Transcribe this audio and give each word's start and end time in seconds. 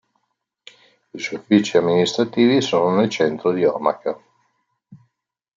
I 1.13 1.19
suoi 1.19 1.39
uffici 1.41 1.77
amministrativi 1.77 2.59
sono 2.61 2.95
nel 2.95 3.07
centro 3.11 3.51
di 3.51 3.63
Omaha. 3.65 4.19